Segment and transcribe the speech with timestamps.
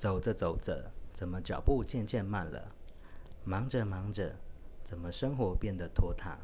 [0.00, 2.72] 走着走着，怎么脚步渐渐慢了？
[3.44, 4.34] 忙着忙着，
[4.82, 6.38] 怎么生活变得拖沓？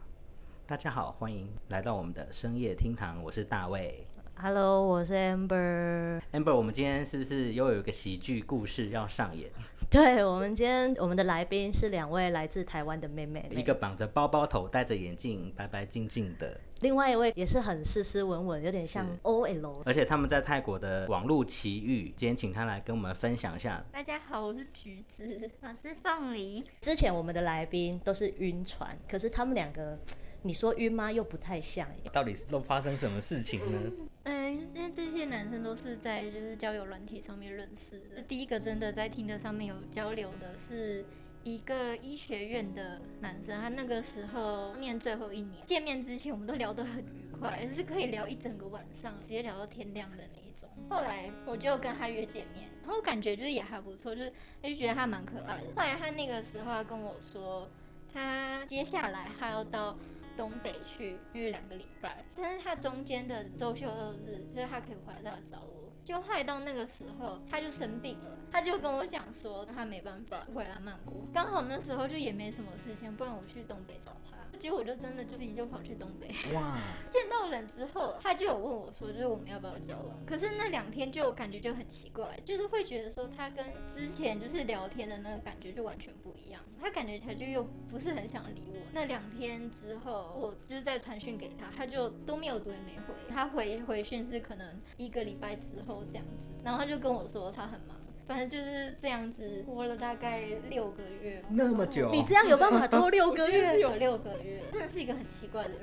[0.67, 4.07] 大家好，欢迎来到我们的深夜厅堂，我是大卫。
[4.39, 6.21] Hello，我是 Amber。
[6.31, 9.51] Amber，我们今天是不是又有一个喜剧故事要上演？
[9.89, 19.83] 对我们今天我们的来宾是两位来自台湾的妹妹，一个绑着包包头、戴着眼镜、白白净净的，另外一位也是很斯斯文文，有点像 OL。
[19.87, 22.13] 而且他们在泰国的网络奇遇。
[22.15, 23.83] 今天请他来跟我们分享一下。
[23.91, 26.63] 大家好，我是橘子，我是凤梨。
[26.79, 29.99] 之前我们的来宾都是晕船，可是他们两个，
[30.47, 31.11] 你说晕吗？
[31.11, 32.11] 又不太像耶。
[32.13, 33.93] 到底是都发生什么事情呢？
[34.23, 38.23] 嗯，因为这些男生都是在就是交友软体上面认识的。
[38.23, 41.05] 第一个真的在听的上面有交流的是
[41.43, 50.69] 一个医学院的男生，他那个时候念最后一年，见面之前我们都聊得很愉快，就是可以聊一整个晚上，直接聊到天亮的那一种。
[50.89, 54.33] 后来我就跟他约见面，然后感觉就是也还不错，就是
[54.63, 55.69] 就觉得他蛮可爱的。
[55.77, 57.69] 后来他那个时候他跟我说，
[58.13, 59.97] 他接下来他要到。
[60.37, 63.89] 东北去约两个礼拜，但是他中间的周休
[64.25, 65.91] 日，就是他可以回来找我。
[66.05, 71.27] 就害到那个时候，他就生病了，他就跟我讲说他没办法回来曼谷。
[71.35, 74.36] 刚好那时候就也没什么事情，不然我去东北找他。
[74.57, 76.29] 结果我就真的就自己就跑去东北。
[76.55, 76.79] 哇！
[77.11, 80.25] 见到人之后，他就有问我说，就是我们要不要交往？
[80.27, 86.61] 可是那两天就感觉就很奇怪，就是会觉得说他跟之前就是聊天的那个感觉就完全不一样。
[86.81, 88.77] 他感觉他就又不是很想理我。
[88.93, 93.15] 那两天之后，我就是在传讯给他，他就都没有读也没回。
[93.29, 97.97] 他回回讯是可能一个礼拜之后这样子，然后他就跟我说他很忙。
[98.27, 103.81] 反正就是这样子拖了大概六个月，那么久，你这样有办法拖六个是月？
[103.81, 105.81] 有六个月，真的是一个很奇怪的人。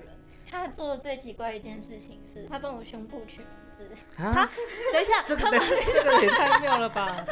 [0.49, 3.89] 他做的最奇怪一件事情是，他帮我胸部取名字。
[4.21, 4.47] 啊，
[4.91, 7.25] 等一下，这个这个也太妙了吧！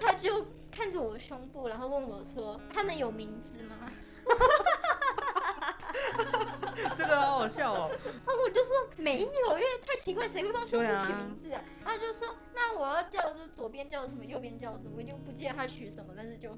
[0.00, 3.76] 他就看着我的胸部，然后问我说：“他们有名字吗
[7.04, 11.62] 这个好好笑哦。？”然后我就说没有，因为太奇怪，谁会帮胸部对啊取名字啊？
[11.84, 16.56] 他就说：“那我要叫就是左边叫什么，右边叫什么，我已经不记得他取什么，但是就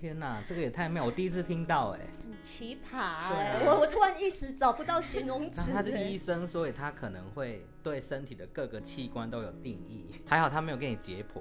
[0.00, 1.04] 天哪，这个也太妙！
[1.04, 2.00] 我第一次听到哎。
[2.22, 10.06] 很奇葩哎、我我突然一时找不到形容那词、他是哎医生，所以他可能会对身体的各个器官都有定义。
[10.26, 11.40] 还好他没有给你解剖，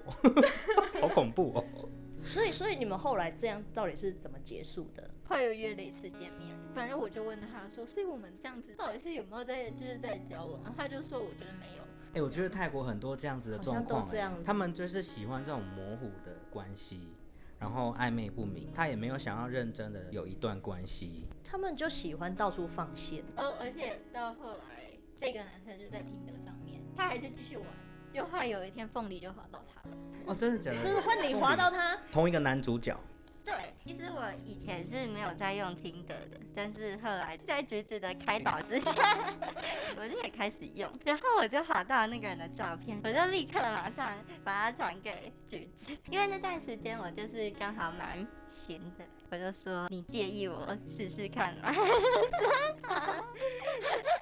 [1.02, 1.90] 好恐怖哦。
[2.24, 5.10] 所以所以你们后来这样到底是怎么结束的？
[5.26, 6.56] 后来又约了一次见面。
[6.74, 11.84] 反正我就问他说：“所以我们这样子到底是有没有在就是在交往？”他就说：“我觉得没有。”
[12.16, 14.08] 哎、我觉得泰国很多这样子的状况、
[14.46, 17.10] 他们就是喜欢这种模糊的关系，
[17.60, 21.28] 然后暧昧不明，他也没有想要认真的有一段关系。
[21.44, 23.24] 他们就喜欢到处放线。
[23.36, 27.66] 哦，而且到后来，这个男生就在听的上面，他还是继续玩。
[28.14, 29.98] 就后来有一天，凤梨就滑到他了。
[30.28, 30.84] 哦，真的假的？
[30.84, 33.13] 就是换你滑到他，同一个男主角，对，
[33.84, 38.92] 其实我以前是没有在用听的的，但是后来在橘子的开导之下，
[39.98, 44.10] 我就也开始用，然后我就滑到那个人的照片，我就立刻马上
[44.44, 51.74] 把它传给橘子，因为那段时间我就是刚好蛮闲的，我就说你介意我试试看吗？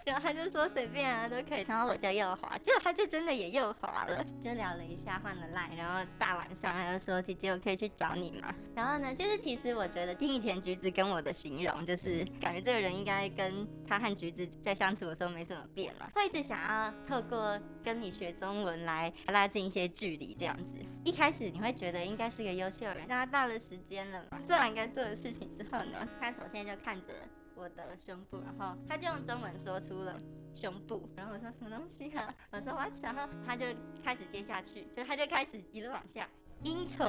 [0.06, 8.56] 然后他就说随便啊都可以，然后我就又滑，就他就真的也又滑了，就聊了一下，换了 line，然后大晚上他就说姐姐我可以去找你吗？
[8.74, 20.76] 然后呢，就是其实我觉得听以前橘子跟我的形容，就是感觉这个人应该跟他和橘子在相处的时候没什么变了，会一直想要透过跟你学中文来拉近一些距离这样子。
[21.04, 27.14] 一开始你会觉得应该是个优秀人，大家到了时间了嘛，做完该做的事情之后呢，他首先就看着。
[27.54, 30.20] 我的胸部，然后他就用中文说出了
[30.56, 32.34] 胸部，然后我说什么东西啊？
[32.50, 32.92] 我说 what？
[33.04, 33.68] 然后他就
[34.04, 36.28] 开始接下去，就他就开始一路往下，
[36.64, 37.06] 阴唇，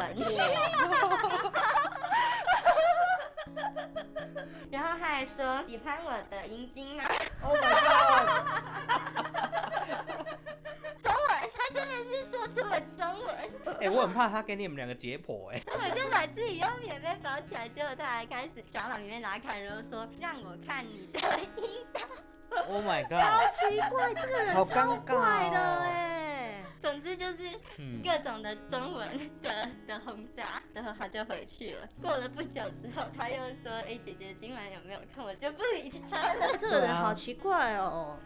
[4.70, 7.04] 然后他还说喜欢我的阴茎吗
[7.42, 7.70] ？Oh my
[9.16, 9.36] god！
[12.80, 21.20] 中文，哎、我很怕他给你们两个解剖哎、 我就把自己用棉被包起来，结果他还开始想要把棉被拿开，然后说让我看你的
[21.56, 22.00] 阴道。
[22.68, 23.18] Oh my god！
[23.18, 27.44] 超奇怪，这个人好超尴尬怪的哦哎、总之就是
[27.78, 29.08] 嗯，各种的中文
[29.40, 31.88] 的的轰炸，然后他就回去了。
[32.02, 36.54] 过了不久之后，他又说：“哎、姐姐今晚有没有空？”我就不理他了。
[36.58, 38.18] 这个人好奇怪哦。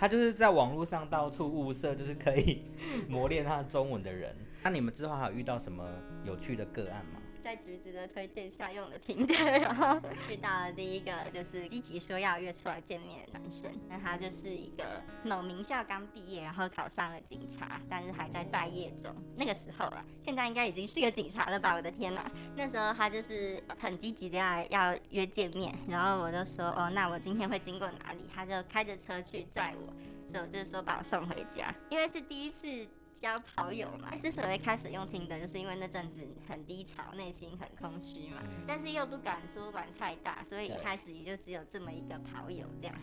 [0.00, 2.62] 他就是在网络上到处物色，就是可以
[3.06, 4.34] 磨练他中文的人。
[4.62, 5.86] 那你们之后还有遇到什么
[6.24, 7.20] 有趣的个案吗？
[7.50, 19.12] 在橘子的推荐下用了听的，然后遇到了第一个就是积极说要约出来见面的男生，那他就是一个某名校刚毕业，然后考上了警察，但是还在待业中。
[19.36, 21.74] 那个时候啊，现在应该已经是个警察了吧？
[21.74, 22.30] 我的天哪！
[22.54, 28.20] 那时候他就是很积极的要要约见面，然后我就说哦，那我今天会经过哪里？
[28.32, 29.92] 他就开着车去载我，
[30.30, 32.86] 所以我就说把我送回家，因为是第一次。
[33.20, 42.96] 交跑友嘛，之所以开始用听的，就是因为那阵子很低潮，内心很空虚嘛，但是又不敢说玩太大，所以一开始也就只有这么一个跑友这样。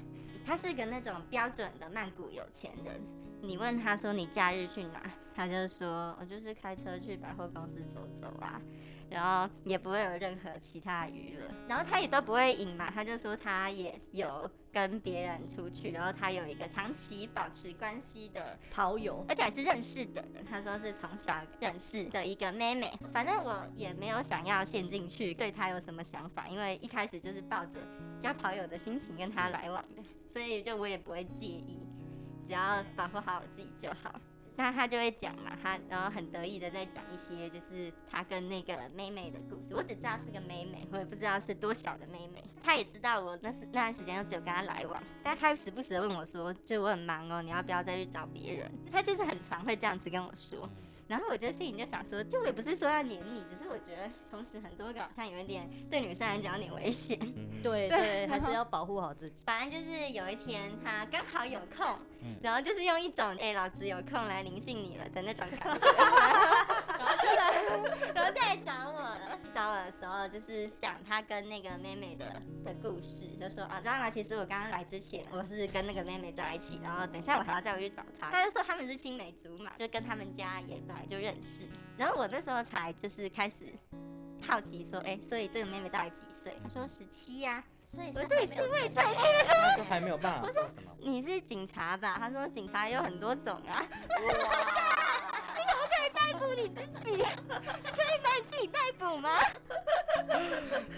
[0.43, 2.99] 他是个那种标准的曼谷有钱人，
[3.41, 5.03] 你问他说你假日去哪，
[5.37, 8.59] 他就说我就是开车去百货公司走走啊。
[9.09, 20.43] 然后也不会有任何其他娱乐，然后他也都不会隐瞒，他就说他也有跟别人出去，然后他有一个长期保持关系的跑友，而且还是认识的人。
[20.43, 27.79] 他说是从小认识的一个妹妹，反正我也没有想要陷进去，对他有什么想法，因为一开始就是抱着
[28.19, 31.79] 交跑友的心情跟他来往的，所以就我也不会介意，
[32.45, 34.19] 只要保护好我自己就好。
[34.57, 39.75] 那他就会讲嘛，他然后很得意的在讲一些就是他跟那个妹妹的故事。
[39.75, 42.43] 我只知道是个妹妹，我也不知道是多小的妹妹。
[42.61, 48.71] 他也知道我那时那段时间就只有跟他来往，但他时不时的问我说，就我很忙哦，你要不要再去找别人？
[48.91, 50.67] 他就是很常会这样子跟我说。
[51.07, 57.17] 然后我就心里就想说，就我也不是说要黏你，只是我觉得同时很多个好像有一点对女生来讲有点危险。
[57.63, 59.41] 对 对，还是要保护好自己。
[59.45, 61.97] 反正就是有一天他刚好有空，
[62.41, 65.91] 然后就是用一种哎老子有空来灵性你了的那种感觉，
[66.97, 67.51] 然后就来，
[68.13, 69.39] 然后就来找我了。
[69.53, 72.25] 找我的时候就是讲他跟那个妹妹的
[72.63, 78.29] 的故事，就说啊，当然其实我刚刚来之前我是跟那个妹妹在一起，然后等一下我还要再回去找她。
[78.29, 81.07] 他就说他们是青梅竹马，就跟他们家也本来。
[81.07, 81.61] 就认识，
[81.95, 83.65] 然后我那时候才就是开始
[84.45, 86.53] 好奇说，哎，所以这个妹妹大概几岁？
[86.61, 89.46] 她说十七呀，所以我这里是未成年，
[89.77, 90.47] 就还没有办法。
[90.47, 90.67] 我说
[90.99, 92.17] 你是警察吧？
[92.19, 93.85] 他说警察有很多种啊。
[95.57, 97.11] 你怎么可以逮捕你自己？
[97.17, 99.29] 你可以把你自己逮捕吗？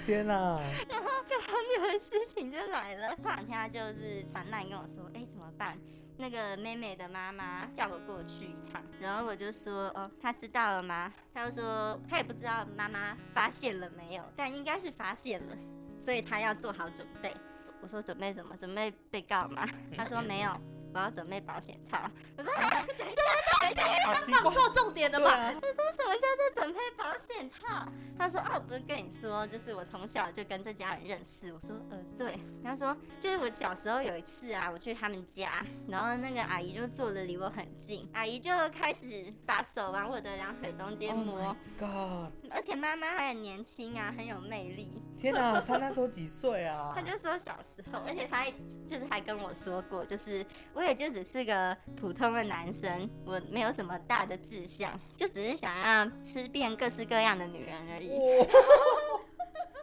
[0.06, 0.60] 天哪！
[0.90, 5.78] 然后更荒谬的事情就来了，过两天他就是传来跟我说，哎，怎么办？
[6.18, 11.14] 那个妹妹的妈妈叫我过去一趟，然后我就说哦，她知道了吗？
[11.34, 15.56] 她就说她也不知道妈妈发现了没有，但应该是发现了，
[16.02, 17.34] 所以她要做好准备。
[17.82, 18.56] 我说准备什么？
[18.58, 19.68] 准备被告吗？
[19.96, 20.52] 他说没有。
[20.94, 22.00] 我要准备保险套。
[22.38, 24.32] 我说什么东西？
[24.32, 25.54] 放错重点了吧？
[25.56, 27.88] 我说什么叫做准备保险套？
[28.18, 31.54] 他说啊，我不是跟你说，就是我从小就跟这家人认识。
[31.54, 32.40] 我说呃对。
[32.64, 41.56] 他说就是我小时候有一次啊，我去他们家，然后那个阿姨就坐的离我很近，阿姨就开始把手往我的两腿中间摸。
[41.78, 42.32] God！
[42.52, 45.02] 而且妈妈还很年轻啊，很有魅力。
[45.18, 46.92] 天哪，他那时候几岁啊？
[46.96, 48.46] 他就说小时候，而且他
[48.86, 50.46] 就是还跟我说过，就是。
[50.80, 58.18] 我也就只是个普通的男生，我没有什么大的志向，就只是想要吃遍各式各样的女人而已。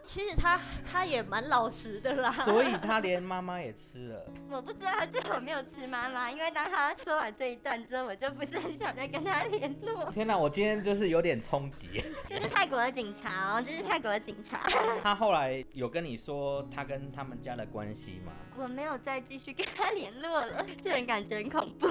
[0.07, 0.57] 其实他
[0.89, 4.25] 他也蛮老实的啦，所以他连妈妈也吃了。
[4.49, 10.09] 我不知道他最后没有吃妈妈，因为当他说完这一段之后，我就不是很想再跟他联络。
[10.09, 12.01] 天哪，我今天就是有点冲击。
[12.29, 14.65] 这是泰国的警察哦，这是泰国的警察。
[15.03, 18.31] 他后来有跟你说他跟他们家的关系吗？
[18.57, 21.85] 我没有再继续跟他联络了，这人感觉很恐怖。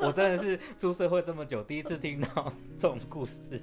[0.00, 3.58] 我真的是出社会这么久，第一次听到这种故事，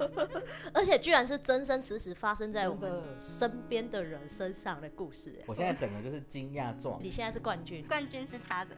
[0.74, 3.75] 而且居然是真真实实发生在我们身边。
[3.76, 6.98] 边的人身上的故事，我现在整个就是惊讶状。
[7.04, 8.74] 你现在是冠军，冠军是他的，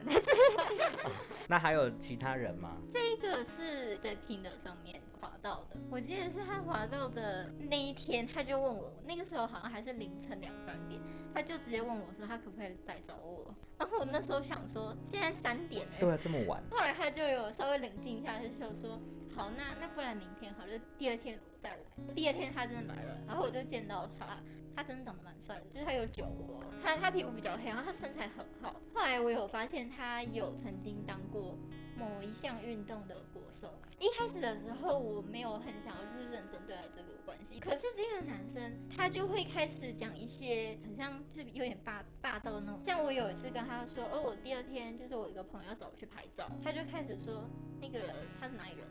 [1.47, 2.77] 那还有其他人吗？
[2.91, 10.99] 这个是在听的上面滑到的，我记得是他滑到的那一天，他就问我，那个时候好像还是凌晨两三点，
[11.31, 13.53] 他就直接问我说他可不可以来找我。
[13.77, 16.59] 然后我那时候想说，现在三点哎，对，这么晚。
[16.71, 18.99] 后来他就有稍微冷静一下，就说
[19.35, 21.77] 好，那那不然明天好，就第二天我再来。
[22.15, 24.39] 第二天他真的来了，然后我就见到他。
[24.77, 28.79] 他真的长得蛮帅的，就是他有酒窝，他他皮肤比较黑，然后他身材很好。
[28.93, 31.57] 后来我有发现他有曾经当过
[31.97, 33.73] 某一项运动的国手。
[33.97, 42.79] 一开始的时候我没有很想要就是认真对待这个关系，可是这个男生他就会开始讲一些很像就是有点霸霸道那种。
[42.83, 47.49] 像我有一次跟他说，哦，我第二天就是我一个朋友要找我去拍照，他就开始说
[47.81, 48.87] 那个人他是哪里人。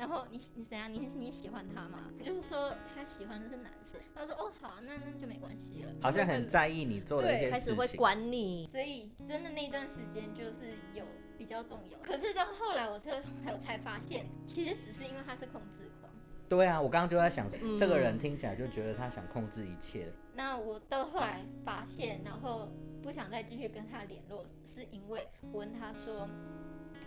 [0.00, 0.90] 然后你你怎样？
[0.90, 2.10] 你你喜欢他吗？
[2.24, 4.00] 就是说他喜欢的是男生。
[4.14, 5.92] 他说哦好，那那就没关系了。
[6.00, 8.66] 好像很在意你做的一些事情，开始会管你。
[8.66, 11.04] 所以真的那段时间就是有
[11.36, 11.98] 比较动摇。
[12.02, 16.10] 可是到后来我才我才发现，其实只是因为他是控制狂。
[16.48, 20.10] 对啊，我刚刚就在想，嗯这个人听起来就觉得他想控制一切。
[20.34, 26.26] 那我到后来发现，然后不想再继续跟他联络，是因为我问他说：“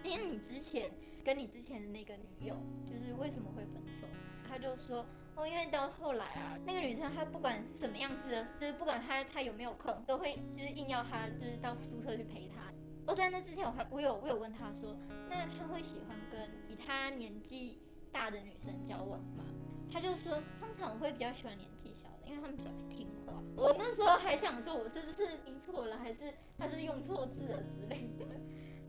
[0.06, 0.92] 因为你之前
[1.24, 4.08] 跟你之前的那个女友，就是为什么会分手？”
[4.48, 12.72] 他就说：“哦，因为到后来啊，那个女生她不管什么样子的，就是不管她她有没有空，都会就是硬要她就是到宿舍去陪她。
[13.06, 14.96] 我在那之前，我还我有我有问他说，
[15.30, 19.44] 那他会喜欢跟比他年纪大的女生交往吗？
[19.92, 23.34] 他就说，通常我会比较喜欢年纪小的，因为他们比较听话。
[23.58, 28.26] 我那时候还想说，我是不是听错了，还是他是用错字了之类的。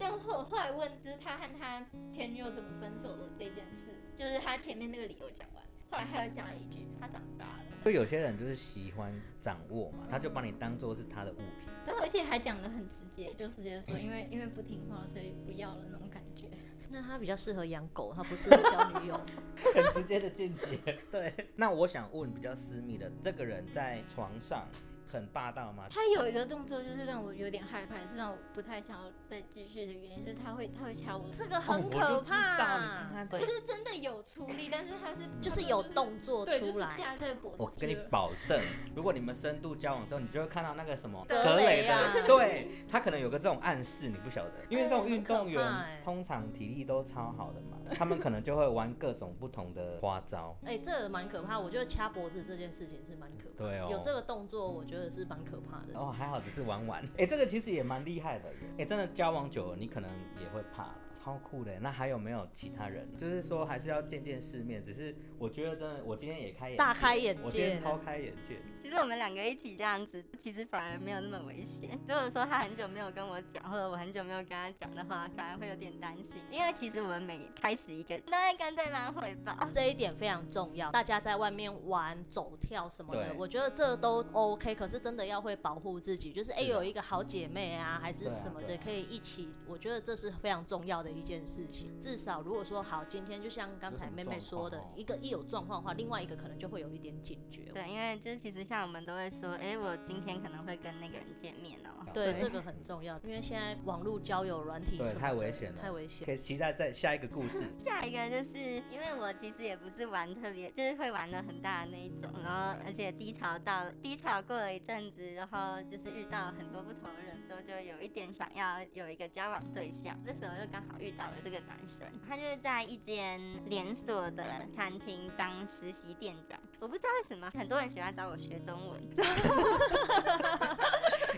[0.05, 7.65] 但后后来问，就是他和他前女友怎么分手的这件事，就是他前面那个理由讲完，后来他又讲了一句，他长大了。
[7.83, 11.71] 所以有些人就是喜欢掌握嘛，他就把你当做是他的物品。
[11.87, 16.51] 然后而且还讲的很直接，就直接说，因为因为不听话，所以不要了那种感觉。
[16.91, 19.19] 那他比较适合养狗，他不适合交女友。
[19.75, 20.99] 很直接的见解。
[21.11, 24.69] 对，那我想问比较私密的，这个人在床上
[25.15, 25.87] 很霸道吗？
[25.91, 36.97] 他有一个动作，就是让我有点害怕，是让我不太想要再继续的原因是他会他会掐我，这个哦我就很可怕，看，不是真的有出力，但是他是就是有动作对，就是出来。
[36.99, 37.57] 架在脖子。
[37.59, 38.61] 我跟你保证，
[38.95, 50.57] 如果你们深度交往之后，你就会看到那个什么格格雷的，对他可能有个这种暗示，你不晓得，因为这种哎运动员通常体力都超好的嘛，他们可能就会玩各种不同的花招。
[50.65, 51.59] 哎、这个蛮可怕。
[51.59, 53.71] 我觉得掐脖子这件事情是蛮可怕的。
[53.71, 55.99] 对哦有这个动作，我觉得是蛮可怕的。
[55.99, 60.95] 哦，还好只是玩玩，哎、这个其实也蛮厉害的耶，哎、真的交往久了，你可能也会怕，
[61.25, 61.79] 超酷的。
[61.81, 63.09] 那还有没有其他人？
[63.17, 68.59] 就是说还是要见见世面，只是我觉得真的，我今天也开眼大开眼我今天界超开眼界。
[68.83, 71.99] 其实我们两个一起这样子，其实反而没有那么危险。
[72.07, 76.39] 如果说他很久没有跟我讲，或者我很久没有跟他讲的话，反而会有点担心。
[76.51, 79.57] 因为其实我们每开始一个都会跟对方汇报。
[79.73, 80.91] 这一点非常重要。
[80.91, 84.75] 大家在外面玩、走跳什么的，我觉得这都 OK。
[84.75, 89.49] 可是真的要会保护自己，就是哎、有一个好姐妹啊，还是什么的，可以一起。
[89.67, 91.99] 我觉得这是非常重要的一件事情。
[91.99, 97.63] 至少如果说好，今天就像刚才妹妹说的一个一有状况的话，另外一个可能就会有一点警觉。
[97.73, 106.33] 对，因为就是其实像我们都会说，哎、我今天可能会跟那个人见面哦、对，对这个很重要，因为现在网络交友软体太危险了太危险可。
[106.33, 107.63] 以期待在下一个故事。
[107.79, 108.59] 下一个就是
[108.91, 120.19] 因为我其实也不是玩特别，就是会玩的很大的那一种，然后而且低潮到低潮过了一阵子，然后就是遇到很多不同的人之后，就有一点想要有一个交往对象。
[120.25, 126.59] 这时候就刚好遇到了这个男生，他就是在一间连锁的餐厅当实习店长。
[126.81, 129.03] 我不知道为什么很多人喜欢找我学中文，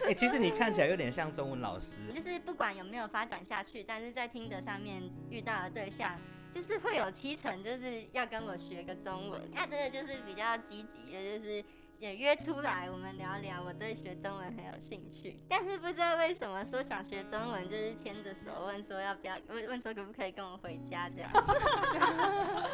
[0.06, 1.96] 哎、 其实你看起来有点像中文老师。
[2.14, 6.16] 就是不管有没有发展下去，但是在听的上面遇到的对象，
[6.52, 9.50] 就是会有七成就是要跟我学个中文。
[9.52, 11.64] 他真的就是比较积极的，就是
[11.99, 15.38] 也约出来我们聊聊，我对学中文很有兴趣。
[15.49, 21.31] 但是不知道为什么说想学中文，就是牵着手问说要不要，问问说可不可以跟我回家这样。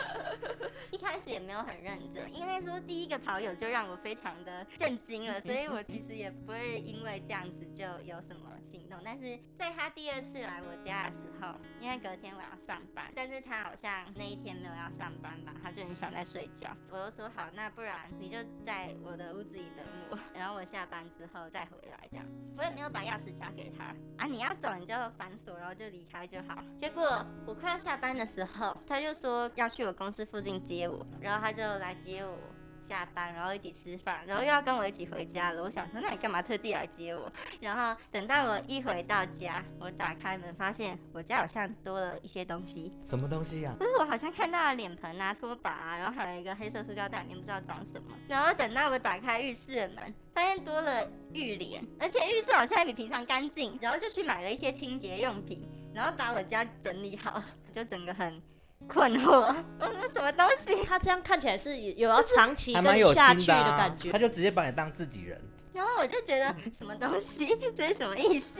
[0.91, 8.99] 一开始也没有很认真，应该说第一个跑友就让我非常的震惊了，所以我其实也不会因为这样子就有什么行动。
[9.05, 16.76] 但是在他第二次来我家的时候，因为隔天我要上班，但是他好像那一天没有要上班吧，他就很想在睡觉。
[16.91, 22.26] 我就说好，那不然你就在我的屋子里等我， 然后我下班之后再回来这样。
[22.57, 26.62] 我也没有把钥匙交给他啊，你要走你就反锁，然后就离开就好。
[26.76, 32.37] 结果我快要下班的时候，他就说要去我公司附近接我，然后他就来接我。
[32.82, 35.62] 下班，然后一起吃饭，然后又要跟我一起回家了。
[35.62, 37.32] 我想说，那你干嘛特地来接我？
[37.60, 42.92] 然后等到我一回到家，我打开门，发现我家好像多了一些东西。
[43.04, 48.08] 什么东西呀、就是我好像看到了脸盆啊、拖把啊，然后还有一个黑色塑胶袋，里面不知道装什么。
[48.28, 53.78] 然后等到我打开浴室的门，发现多了浴帘，而且浴室好像比平常干净。
[53.80, 58.40] 然后就去买了一些清洁用品，然后把我家整理好， 就整个很
[58.88, 59.54] 困惑。
[59.80, 60.84] 我说什么东西？
[60.84, 62.84] 他这样看起来是有要长期跟
[63.14, 64.18] 下去心的、感觉他。
[64.18, 65.40] 就直接把你当自己人。
[65.72, 68.52] 然后我就觉得什么东西， 这是什么意思？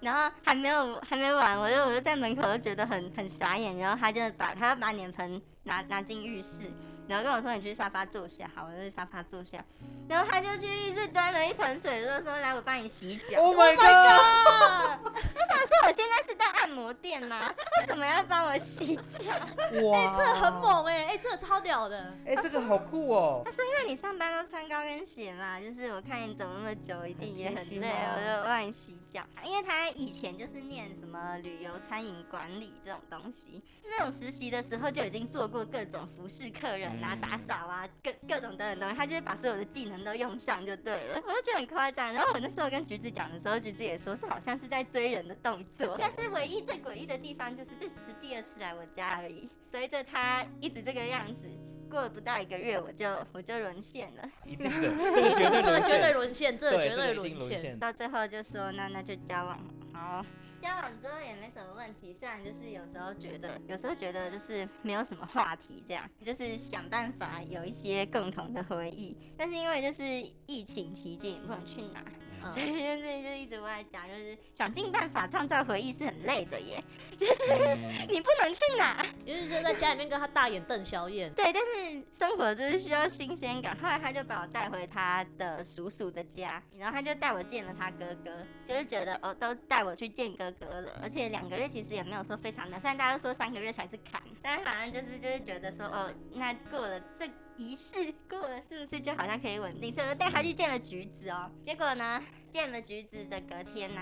[0.00, 6.64] 然后还没有还没完，我就我就在门口就觉得很很傻眼，然后他就把他要把脸盆拿拿进浴室，
[7.06, 9.62] 然后跟我说你去沙发坐下，好，我就去沙发坐下，
[10.08, 13.40] 然后他就去浴室端了一盆水，就说来我帮你洗脚。
[13.40, 13.84] Oh my god！
[13.84, 17.52] 我想说，我现在是在按摩店吗？
[17.80, 19.24] 为什么要帮我洗脚？
[19.84, 22.14] 哇，这很猛哎、哎、这个超屌的。
[22.26, 23.50] 哎、这个好酷哦他！
[23.50, 29.22] 说，因为你上班都穿高跟鞋嘛，就是我看你走那么久，一定也很累，我就帮你洗脚。
[29.44, 41.22] 因为他以前就是念什么旅游餐饮管理这种东西，那种实习的时候就已经做过各种服侍客人啊、嗯打扫啊，各各种等等东西，他就是把所有的技能都用上就对了。
[41.26, 42.12] 我就觉得很夸张。
[42.12, 49.48] 然后我那时候跟橘子讲的时候，橘子也说这好像是在追人的动作，但是唯一最诡异的地方就是这只是第二次来我家而已。
[49.62, 51.48] 随着他一直这个样子。
[51.90, 54.28] 过了不到一个月，我就我就沦陷了。
[54.44, 57.78] 一定的，这个绝对这个绝对沦沦陷， 这个绝对沦陷。
[57.78, 59.60] 到最后就说那那就交往
[59.92, 60.24] 好，
[60.64, 70.02] 交往之后也没什么问题，虽然就是有时候觉得，有时候觉得就是没有什么话题，这样就是想办法有一些共同的回忆，但是因为就是
[70.46, 72.02] 疫情期间也不能去哪，
[72.44, 72.52] 嗯。
[72.52, 76.82] 所以就是就一直我在讲，就是想尽办法创造回忆是很累的耶，
[77.16, 77.74] 就是
[78.08, 83.76] 你不能去哪， 就是说在家里面跟他大眼瞪小眼，对，但是生活就是需要新鲜感。
[83.80, 99.92] 后来他就把我带回他的叔叔的家，然后他就带我见了他哥哥，就是觉得哦，都带我去见哥哥了，而且两个月其实也没有说非常难，虽然大家都说三个月才是坎，但是反正就是就是觉得说哦，那过了这仪式过了，是不是就好像可以稳定？
[99.92, 104.00] 所以我带他去见了橘子哦，结果呢，见了橘子的隔天呢、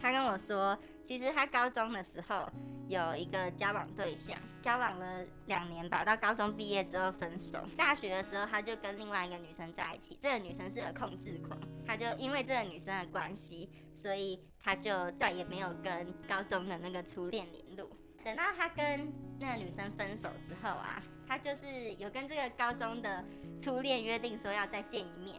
[0.00, 2.50] 他跟我说，其实他高中的时候
[2.88, 7.58] 有一个交往对象，交往了两年吧，到高中毕业之后分手。
[7.76, 17.90] 大学的时候，他就跟另外一个女生在一起，这个女生是个控制狂，他就因为这个女生的关系，所以他就再也没有跟高中的那个初恋联络。
[18.24, 21.66] 等到他跟那个女生分手之后啊，他就是
[21.98, 23.22] 有跟这个高中的
[23.60, 25.36] 初恋约定说要再见一面。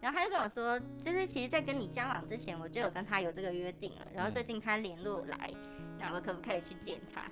[0.00, 4.06] 然后他就跟我说，就是其实，在跟你交往之前，我就有跟他有这个约定了。
[4.14, 5.50] 然后最近他联络来，
[5.98, 7.22] 那我可不可以去见他？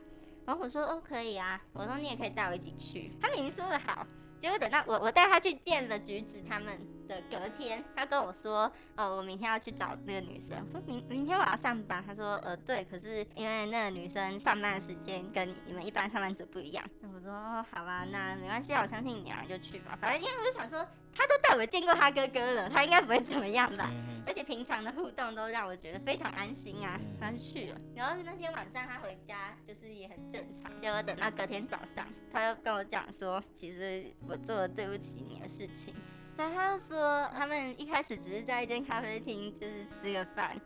[0.47, 1.63] 然后我说哦，可以啊。
[1.73, 3.13] 我说你也可以带我一起去。
[3.21, 4.07] 他已经说得好，
[4.39, 10.57] 结果等到我我带他去见了橘子他们的隔天，他跟我说呃，我明天要去找那个女生。
[10.65, 12.03] 我说明明天我要上班。
[12.07, 16.85] 他说呃对，可是因为那个女生上班的时间跟你们一般上班族不一样。
[17.01, 19.97] 那我说哦好吧，那没关系啊，我相信你啊，就去吧。
[20.01, 23.89] 反正因为我就想说，他都带我见过他哥哥了，他应该不会怎么样吧。
[23.91, 27.79] 嗯而且平常的互动都让我觉得非常安心啊，然后就去了。
[27.95, 35.95] 然后那天晚上他回家就是也很正常，结果等到隔天早上，他又跟我讲说，其实我做了对不起你的事情。
[36.37, 40.61] 但他又说，他们一开始只是在一间咖啡厅，就是吃个饭，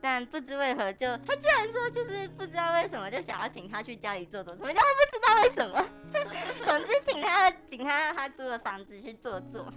[0.00, 5.88] 但不知为何就他居然说，就是不知道为什么就想要请他去家里坐坐，什么叫不知道为什么？
[6.66, 9.72] 总之请他请他到他租的房子去坐坐，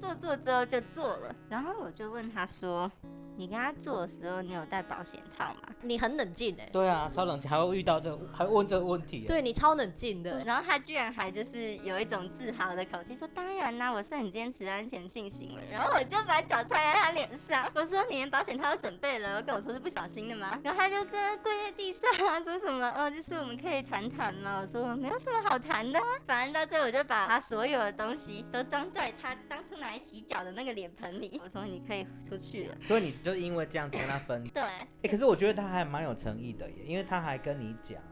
[0.00, 2.90] 坐坐之后就坐了，然后我就问他说
[3.38, 10.42] ：“你跟他做的时候，你有戴保险套吗你很冷静哎、对啊，超冷静，还会遇到这个，还会问这个问题。，对你超冷静？”的。
[10.44, 32.76] 然后他居然还就是有一种自豪的口气说：“当然啦、我是很坚持安全性行为。”然后我就把脚踹在他脸上，我说：“你连保险套都准备了，跟我说是不小心的吗？”然后他就跟跪在地上啊，说什么：“哦，就是我们可以谈谈吗？”我说：“没有什么好谈的、啊。”反正到最后我就把他所有的东西都装在他当初拿来洗脚的那个脸盆里，我说：“你可以出去了。
[32.82, 34.62] 所以你就因为这样子跟他分”，对。
[34.62, 38.07] 哎、可是我觉得他还蛮有诚意的耶，因为他还跟你讲啊，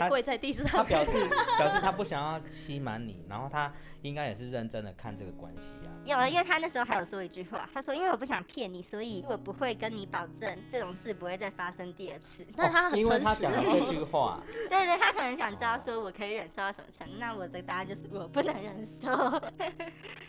[0.00, 1.12] 还跪在地上，他表示
[1.58, 5.90] 表示他不想要欺瞒你，然后他应该也是认真的看这个关系啊。
[6.04, 12.44] 有了，因为他那时候还有说一句话，他说：“因为我不想骗你，所以我不会跟你保证这种事不会再发生第二次。
[12.56, 19.40] 但他很哦因为诚实他讲了这 句话，”对对，他可能想知道说我可以忍受到什么程度，那我的答案就是我不能忍受。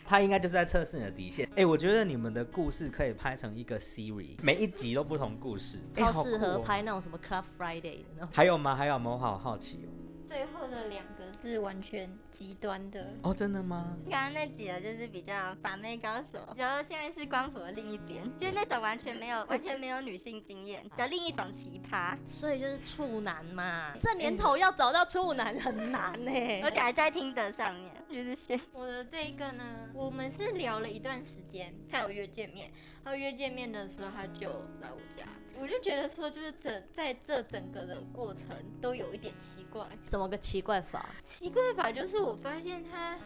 [0.06, 1.48] 他应该就是在测试你的底线。
[1.56, 8.28] 哎、我觉得你们的故事可以拍成一个 series，每一集都不同故事，哎超适合哦拍那种什么 Club Friday 的那种。
[8.32, 8.74] 还有吗？
[8.74, 9.10] 还有吗？
[9.10, 9.88] 我好好奇哦。
[10.26, 13.96] 最后的两个是完全极端的，哦，真的吗？
[14.10, 26.32] 刚刚那几个就是比较把妹高手，然后现在是光谱的另一边，就是那种完全没有 完全没有女性经验的另一种奇葩，所以就是处男嘛，这年头要找到处男很难呢、
[26.64, 28.60] 而且还在听的上面，就是先。
[28.72, 32.72] 我的这一个呢，我们是聊了一段时间，他有约见面，
[33.04, 34.48] 然后约见面的时候他就
[34.80, 35.24] 来我家，
[35.60, 38.48] 我就觉得说，就是整在这整个的过程
[38.80, 41.14] 都有一点奇怪，怎么个奇怪法？
[41.24, 43.18] 奇怪法就是我发现他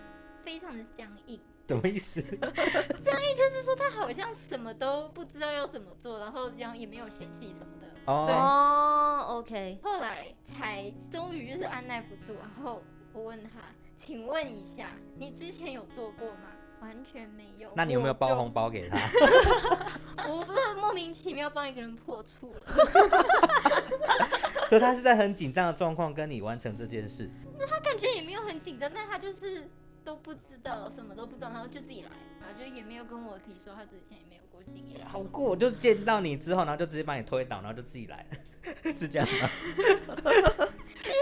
[0.44, 2.20] 非常的僵硬，什么意思？
[3.00, 13.60] 僵硬就是说他好像什么都不知道要怎么做，然后然后也没有嫌弃什么的，哦，哦，OK，后来才终于就是按耐不住，然后我问他，
[13.96, 16.52] 请问一下，你之前有做过吗？
[16.80, 17.70] 完全没有。
[17.74, 18.52] 那你有没有包红？
[18.52, 18.96] 包给他？
[20.28, 22.60] 我 不是莫名其妙帮一个人破处了，
[24.68, 27.30] 所以他是在很紧张的状况跟你完成这件事。
[27.58, 29.68] 那他感觉也没有很紧张，但他就是
[30.04, 32.08] 都不知道，什么都不知道，然后就自己来，
[32.40, 35.06] 然后就也没有跟我提说他之前也没有过经验。
[35.06, 35.50] 好过！
[35.50, 38.36] 我就见到你之后，然后就直接把你推倒，然后就自己来了，
[38.94, 39.48] 是这样吗？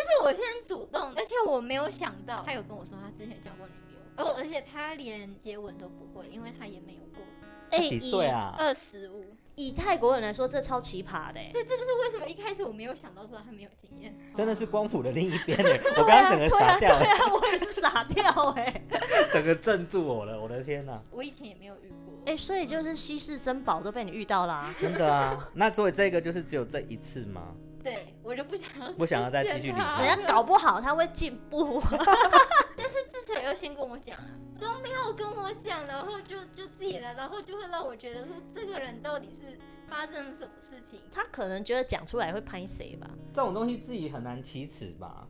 [0.08, 3.87] 是我先主动，而且我没有想到他有跟我说他之前交过女友，
[4.18, 7.22] 哦，而且他连接吻都不会，因为他也没有过。
[7.70, 8.54] 哎、他几岁啊？
[8.58, 9.72] 二十五，以？
[9.72, 11.50] 泰国人来说，这超奇葩的、欸。
[11.52, 14.16] 对，这就是为什么一开始我没有想到说他没有经验。
[14.34, 15.80] 真的是光谱的另一边哎！
[15.98, 18.82] 我刚刚整个傻掉了，对啊，我也是傻掉哎、
[19.32, 21.00] 整个镇住我了，我的天哪！
[21.10, 22.14] 我以前也没有遇过。
[22.26, 27.54] 哎、所以就是稀世珍宝都被你遇到啦、真的啊，那所以这个就是只有这一次吗？
[27.88, 31.80] 对我就不想要 不想要再继续理他人家搞不好他会进步。
[32.76, 34.24] 但是至少要先跟我讲啊，
[34.60, 41.00] 都没有跟我讲，然后就就自己来，然后就会让我觉得说这个人到底是发生了什么事情。
[41.10, 43.08] 他可能觉得讲出来会拍谁吧？
[43.32, 45.26] 这种东西自己很难启齿吧？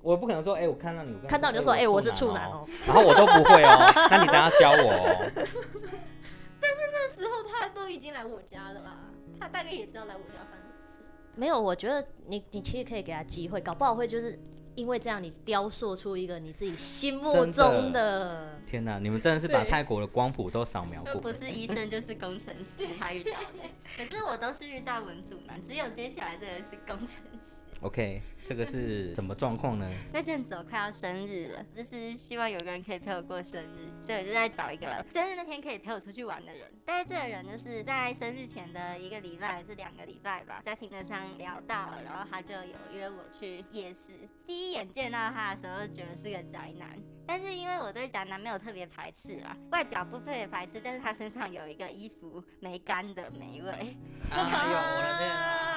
[0.00, 5.32] 我不可能说，哎、我看到你，我看到你就说，哎、哎、我我是处男哦哦、，然后我都不会哦，那你等下教我哦。
[6.60, 8.96] 但是那时候他都已经来我家了啦，
[9.40, 10.38] 他大概也知道来我家。
[11.36, 14.38] 没有，我觉得你你其实可以给他机会，搞不好会就是
[14.74, 18.58] 因为这样，你雕塑出一个你自己心目中的。
[18.66, 21.20] 天哪，你们真的是把泰国的光谱都扫描过。
[21.20, 23.68] 不是医生就是工程师，他遇到的。
[23.96, 27.65] 可是我都是遇到文组男，只有接下来这个是工程师。
[27.82, 29.88] OK，这个是什么状况呢？
[30.12, 36.66] 那阵子我快要生日了，就是希望有个人可以陪我过生日，所以我就在找一个生日那天可以陪我出去玩的人。
[36.86, 44.12] 但是这个人就是在生日前的一个礼拜还是两个礼拜吧，在听得上聊到了，然后他就有约我去夜市。
[44.46, 46.98] 第一眼见到他的时候，就觉得是个宅男。
[47.26, 53.70] 但是因为我对宅男没有特别排斥啦，外表不特别排斥，但是他身上有一个衣服没干的霉味，
[54.30, 55.75] 哎呦，我的天啊！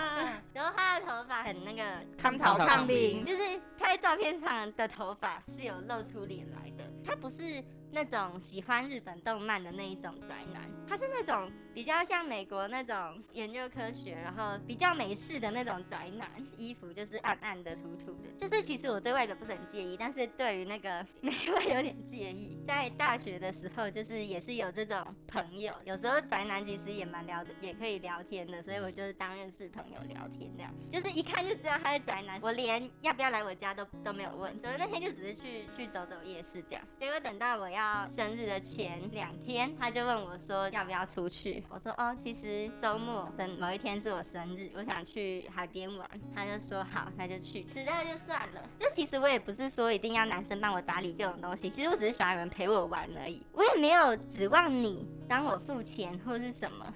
[0.53, 1.83] 然后他的头发很那个
[2.17, 6.83] 康头抗抗病病，就是他在照片上的头发是有露出脸来的。
[7.03, 16.27] 他不是那种喜欢日本动漫的那一种宅男，他是那种比较像美国那种研究科学，然后比较美式的那种宅男。
[16.57, 22.59] 衣服就是暗暗的、土土的，就是其实我对外表不是很介意，但是对于那个美 味有点介意。
[22.65, 32.39] 在大学的时候，就是也是有这种朋友，有时候宅男其实也蛮聊的，也可以聊天的，所以我就是当认识朋友聊天这样，就是一看就知道他是宅男。
[32.41, 36.83] 我连要不要来我家都都没有问，所以那天就只是去去走走夜市这样。
[36.99, 46.09] 结果等到我要生日的前两天，他就问我说要不要出去，我说哦，其实周末等某一天是我生日，我想去海边玩。
[46.33, 48.61] 他就说好，那就去，迟到就算了。
[48.79, 56.93] 就其实我也不是说一定要男生帮我打理各种东西，其实我只是想要有人陪我玩而已，我也没有指望你帮我付钱或是什么。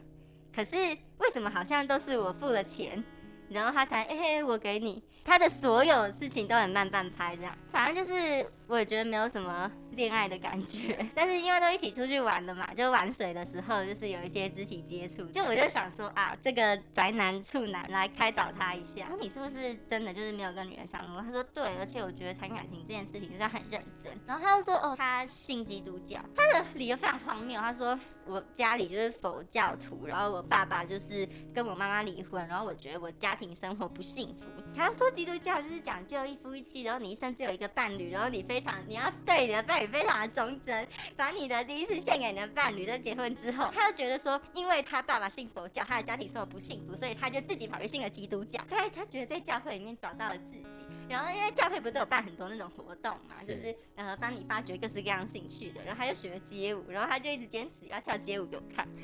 [0.56, 3.04] 可是为什么好像都是我付了钱，
[3.50, 21.22] 然后他才哎、我给你，他的所有事情都很慢半拍这样，反正就是我也觉得没有什么恋爱的感觉， 但是因为都一起出去玩了嘛，就玩水的时候就是有一些肢体接触，就我就想说啊，这个宅男处男来开导他一下，说你是不是真的就是没有跟女人相处？
[21.22, 34.48] 他说对，而且我觉得谈感情这件事情就是要很认真，然后他又说哦，他信基督教，他的理由非常荒谬，他说我家里就是佛教徒，然后我爸爸就是跟我妈妈离婚，然后我觉得我家庭生活不幸福。
[34.76, 48.60] 他说基督教就是讲究一夫一妻，然后你一生只有一个伴侣，然后你非常你要对你的伴侣非常的忠贞，把你的第一次献给你的伴侣，在结婚之后，他就觉得说，因为他爸爸信佛教，他的家庭生活不幸福，所以他就自己跑去信了基督教。
[48.69, 58.88] 他他觉得在教会里面找到了自己，然后因为教会不是都有办很多那种活动嘛，就是呃帮你发掘各式各样兴趣的，然后他就学了街舞，然后他就一直坚持要跳街舞给我看。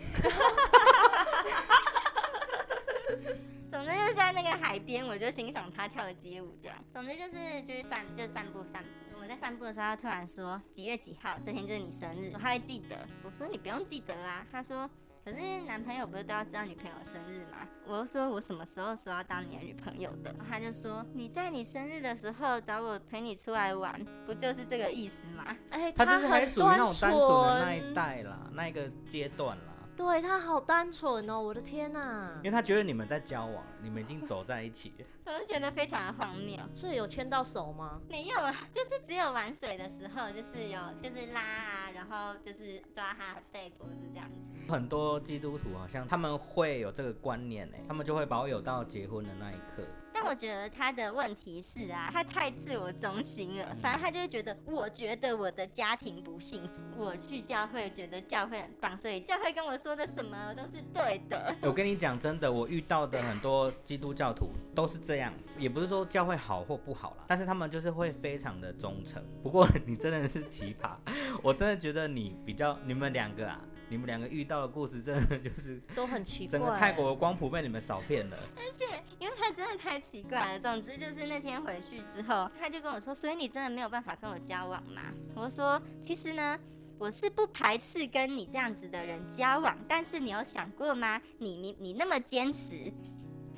[3.71, 6.75] 总之就是在那个海边，我就欣赏他跳的街舞，这样。
[6.91, 9.08] 总之就是就是散就散步散步。
[9.21, 13.08] 我在散步的时候，他突然说几月几号，这天就是你生日，他会记得。
[13.23, 14.89] 我说你不用记得啊，他说。
[15.25, 17.67] 可是男朋友不是都要知道女朋友生日吗？
[17.86, 20.34] 我就说我什么时候说要当你的女朋友的？
[20.49, 23.93] 他就说你在你生日的时候找我陪你出来玩，
[24.25, 25.55] 不就是这个意思吗？
[25.69, 29.68] 哎，他就是还很属于那种单纯的那一，代啦，那一个阶段啦。
[29.99, 32.43] 对他好单纯哦，我的天哪因！
[32.43, 35.05] 为他觉得你们在交往，你们已经走在一起了。
[35.27, 36.57] 我就觉得非常的荒谬。
[36.73, 37.99] 所以有牵到手吗？
[38.07, 44.71] 没有啊，就是只有玩水的时候，就是有就是拉啊，然后就是抓他的背脖子这样子。
[44.71, 49.83] 很多基督徒好像他们会有这个观念呢，他们就会保有到结婚的那一刻。
[50.21, 53.73] 但我觉得他的问题是啊，他太自我中心了。
[53.82, 61.55] 反正他就会觉得，我觉得我的家庭不幸福，我去教会觉得教会很棒，所以教会跟我说的什么都是对的。
[61.62, 69.23] 我跟你讲真的，我遇到的很多基督教徒都是这样子，也不是说教会好或不好啦，但是他们就是会非常的忠诚。
[69.41, 70.97] 不过 你真的是奇葩，
[71.41, 76.52] 我真的觉得你比较，你们两个啊，你们两个遇到的故事真的就是都很奇怪。
[76.52, 78.38] 整个泰国的光谱被你们扫遍了。
[78.56, 78.86] 而且，
[79.17, 80.60] 因为他真的太奇怪了。
[80.60, 85.02] 总之就是那天回去之后，他就跟我说：“所以你真的没有办法跟我交往吗？”
[85.36, 86.58] 我说：“其实呢，
[86.97, 91.19] 我是不排斥跟你这样子的人交往，但是你有想过吗？
[91.39, 92.93] 你你你那么坚持。”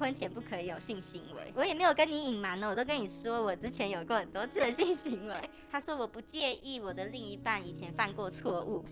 [0.01, 5.35] 婚前不可以有性行为，我也没有跟你隐瞒呢，我都跟你说，我之前有过很多次的性行为。
[5.71, 8.83] 他说我不介意我的另一半以前犯过错误，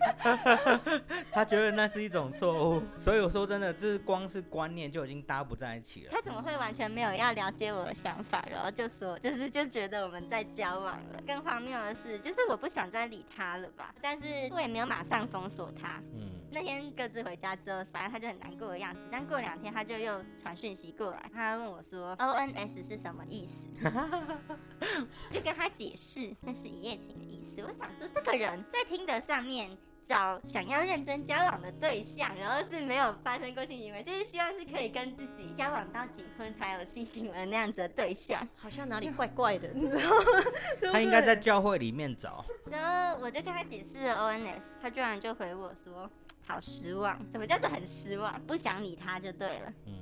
[1.34, 6.12] 他觉得那是一种错误，所以我说真的，这是光是观念就已经搭不在一起了。
[6.14, 11.22] 他怎么会完全没有要了解我的想法，然后就说就是就觉得我们在交往了？
[11.28, 16.02] 更荒谬的是，就是我不想再理他了吧，但是我也没有马上封锁他。
[16.16, 20.92] 嗯，那天各自回家之后，反正他就很难过的样子，但过两天他就又传讯息。
[20.92, 23.68] 过来，他问我说：“O N S 是什么意思？”
[25.32, 27.62] 就跟他解释，那是一夜情的意思。
[27.62, 29.78] 我想说，这个人在听的上面。
[30.02, 39.70] 找想要认真交往的对象，然后是没有发生过性行为，就是希望是可以跟自己交往到结婚才有性行为那样子的对象， 好像哪里怪怪的，
[40.92, 42.44] 他应该在教会里面找。
[42.72, 46.10] 然后我就跟他解释了 ONS，他居然就回我说
[46.50, 48.42] ：“好失望，什么叫做很失望？
[48.48, 49.94] 不想理他就对了。”嗯。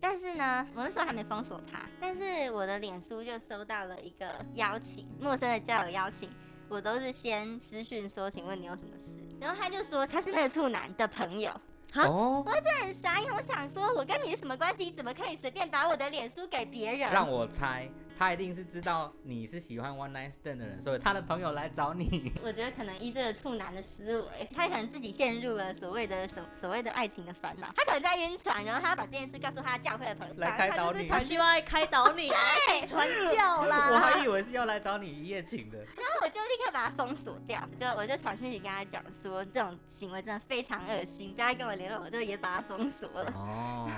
[0.00, 6.28] 但是呢，我那时候还没封锁他，但是我的脸书就收到了一个邀请，陌生的交友邀请。
[6.68, 9.22] 我都是先私讯说，请问你有什么事？
[9.40, 11.50] 然后他就说他是那个处男的朋友。
[11.94, 14.90] 哦，我真的很傻因为，我想说，我跟你是什么关系？
[14.90, 17.10] 怎么可以随便把我的脸书给别人？
[17.10, 17.88] 让我猜。
[18.18, 22.32] 他一定是知道你是喜欢 one night stand 的人，所以他的朋友来找你。
[22.42, 27.68] 我觉得可能依这个处男的思维，他可能自己陷入了所谓的所所谓的爱情的烦恼。
[27.76, 31.06] 他可能在晕船，然后他要把这件事告诉他教会的朋友，来开导你。
[31.06, 32.30] 他希望来开导你，
[32.86, 33.90] 传教啦。
[33.92, 35.78] 我还以为是要来找你一夜情的。
[35.78, 43.32] 然后我就立刻把他封锁掉，就我就传讯息跟他讲说，这种行为真的非常恶心，不要跟我联络，我就也把他封锁了。
[43.34, 43.90] 哦，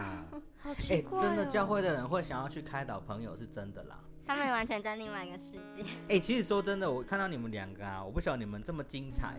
[0.62, 1.20] 好奇怪。
[1.20, 3.98] 真的教会的人会想要去开导朋友，是真的啦。
[4.26, 5.84] 他们完全在另外一个世界。
[6.08, 9.34] 哎，其实说真的，我看到你们两个啊，我不晓得你们这么精彩，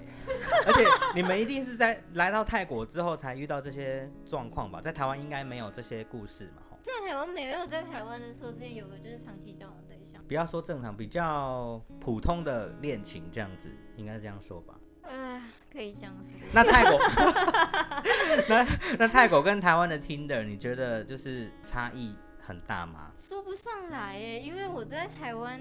[0.65, 4.79] 而且你们一定是在来到泰国之后才遇到这些状况吧？
[4.79, 6.63] 在台湾应该没有这些故事嘛？
[6.83, 10.21] 在台湾没有，在台湾的时候之前有个就是长期交往对象。
[10.25, 14.73] 不要说正常，比较普通的恋情这样子，应该这样说吧？
[15.03, 16.31] 啊，可以这样说。
[16.53, 16.99] 那泰国，
[18.47, 18.67] 那
[18.99, 22.15] 那泰国跟台湾的 Tinder，你觉得就是差异？
[22.47, 23.11] 很大吗？
[23.19, 25.59] 说不上来诶，因为我在台湾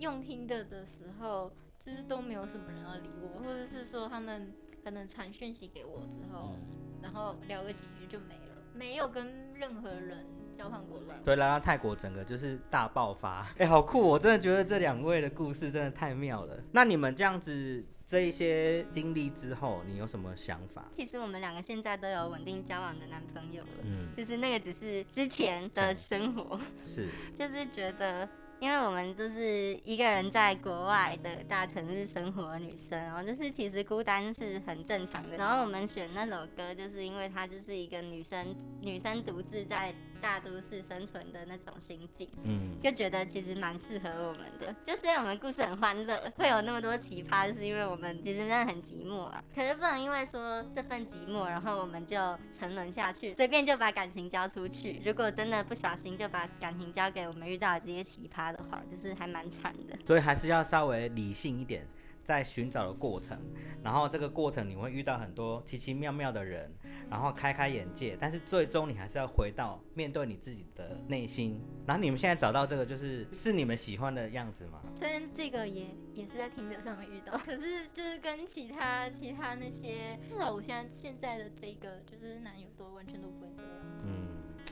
[0.00, 6.56] 用听的的时候，就是都没有什么人要理我，或者是说他们可能传讯息给我之后，
[7.00, 11.16] 然后聊个几句就没了，没有跟任何人交换过来。
[11.24, 14.00] 对，来到泰国整个就是大爆发， 哎，好酷！
[14.00, 16.60] 我真的觉得这两位的故事真的太妙了。
[16.72, 17.84] 那你们这样子。
[18.06, 20.84] 这一些经历之后，你有什么想法？
[20.92, 28.28] 其实我们两个现在都有稳定交往的男朋友了，嗯，就是那个只是之前的生活，是， 就是觉得。
[28.58, 35.36] 因为我们就是一个人在国外的大城市生活的女生，然后就是其实孤单是很正常的。
[35.36, 44.74] 然后我们选那首歌，就是因为它就是一个女生女生独自在大都市生存的那种心境，嗯，就觉得其实蛮适合我们的。
[44.84, 49.42] 就虽然我们故事很欢乐，会有那么多奇葩，就是因为我们其实真的很寂寞啊。
[49.54, 52.16] 可是不能因为说这份寂寞，然后我们就
[52.56, 55.02] 沉沦下去，随便就把感情交出去。
[55.04, 58.46] 如果真的不小心就把感情交给我们遇到的这些奇葩。
[58.46, 61.84] 的话，就是还蛮惨的，所以还是要稍微理性一点，
[62.26, 63.38] 在寻找的过程，
[63.84, 66.68] 然后这个过程你会遇到很多奇奇妙妙的人，
[67.08, 71.60] 然后开开眼界，但是最终你还是要回到面对你自己的内心。
[71.86, 74.82] 然后你们现在找到这个，就是是你们喜欢的样子吗？
[74.96, 83.70] 虽然这个也也是在听者上面遇到， 可是就是跟其他其他那些，至少我现在现在的这个就是男友都完全都不会这样。
[84.02, 84.26] 嗯。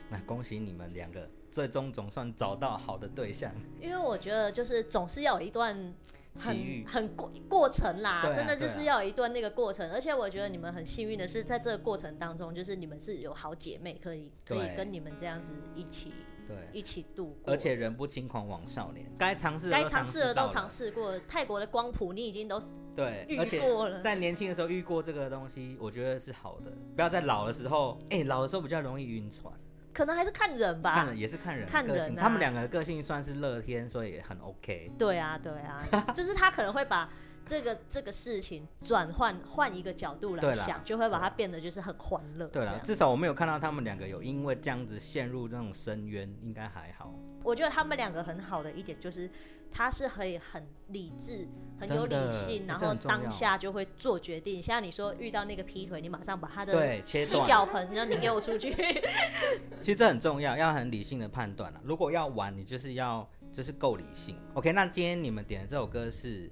[0.09, 3.51] 那恭喜你们两个，最终总算找到好的对象。
[3.79, 5.93] 因为我觉得，就是总是要有一段
[6.37, 9.89] 很很过过程啦，真的就是要有一段那个过程。
[9.91, 16.11] 而且我觉得你们很幸运的是，在这个过程当中，就是你们是有好姐妹可以可以跟你们这样子一起
[16.47, 17.53] 对一起度过。
[17.53, 21.17] 而且人不轻狂枉少年，该尝试该尝试的都尝试过。
[21.27, 22.61] 泰国的光谱你已经都
[22.95, 26.71] 对遇过了，在年轻的时候遇过这个东西，我觉得是好的。
[26.95, 29.53] 不要在老的时候，哎，老的时候比较容易晕船。
[29.95, 32.15] 可能还是看人吧，看人也是看人，看人。
[32.15, 34.91] 他们两个的个性算是乐天，所以很 OK。
[34.99, 35.81] 对啊，对啊，
[36.13, 37.09] 就是他可能会把。
[37.45, 42.47] 这个这个事情转换换一个角度来想，就会把它变得就是很欢乐。
[42.47, 47.13] 对了，至少我没有看到他们两个有因为这样子陷入这种深渊，应该还好。
[47.43, 49.29] 我觉得他们两个很好的一点就是，
[49.71, 51.47] 他是可以很理智、
[51.79, 54.61] 很有理性，然后当下就会做决定。
[54.61, 58.73] 像你说遇到那个劈腿，你马上把他的洗脚盆，然后你给我出去。
[59.81, 61.79] 其实这很重要，要很理性的判断了。
[61.83, 64.35] 如果要玩，你就是要就是够理性。
[64.55, 66.51] OK，那今天你们点的这首歌是？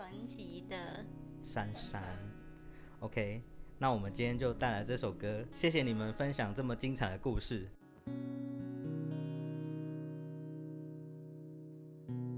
[0.00, 1.04] 神奇的
[1.42, 2.02] 珊珊
[3.00, 3.42] ，OK，
[3.76, 7.68] 那我们今天就带来这首歌，谢谢你们分享这么精彩的故事。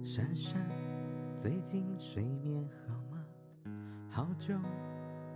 [0.02, 0.68] 珊珊，
[1.36, 3.24] 最近睡眠好吗？
[4.10, 4.58] 好久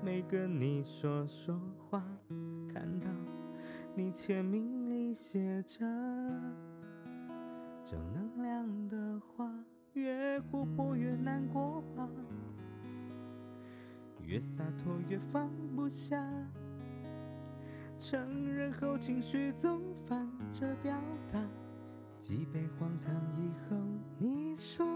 [0.02, 2.04] 没跟你说说话，
[2.74, 3.08] 看到
[3.94, 5.78] 你签名里写着
[7.84, 9.48] 正能量的话。
[9.96, 12.06] 越活泼越难过吧，
[14.20, 16.22] 越洒脱越放不下，
[17.98, 20.94] 承认后情绪总反着表
[21.32, 21.42] 达，
[22.18, 23.76] 几杯荒唐以后
[24.18, 24.95] 你说。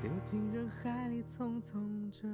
[0.00, 2.26] 丢进人海里，匆匆着。